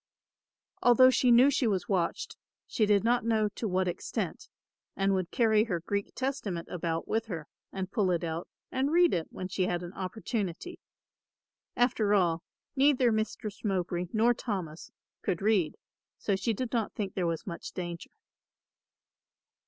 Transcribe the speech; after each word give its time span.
Although 0.81 1.11
she 1.11 1.29
knew 1.29 1.51
she 1.51 1.67
was 1.67 1.87
watched, 1.87 2.35
she 2.65 2.87
did 2.87 3.03
not 3.03 3.23
know 3.23 3.47
to 3.49 3.67
what 3.67 3.87
extent 3.87 4.49
and 4.95 5.13
would 5.13 5.29
carry 5.29 5.65
her 5.65 5.79
Greek 5.79 6.13
Testament 6.15 6.67
about 6.71 7.07
with 7.07 7.27
her 7.27 7.47
and 7.71 7.91
pull 7.91 8.09
it 8.09 8.23
out 8.23 8.47
and 8.71 8.89
read 8.91 9.13
it 9.13 9.27
when 9.29 9.47
she 9.47 9.67
had 9.67 9.83
an 9.83 9.93
opportunity. 9.93 10.79
After 11.75 12.15
all, 12.15 12.41
neither 12.75 13.11
Mistress 13.11 13.63
Mowbray 13.63 14.07
nor 14.11 14.33
Thomas 14.33 14.89
could 15.21 15.39
read, 15.39 15.77
so 16.17 16.35
she 16.35 16.51
did 16.55 16.71
not 16.73 16.93
think 16.93 17.13
there 17.13 17.27
was 17.27 17.45
much 17.45 17.71
danger. 17.71 18.09